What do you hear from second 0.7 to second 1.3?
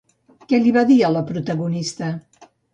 va dir a la